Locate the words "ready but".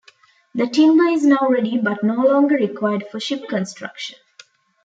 1.47-2.03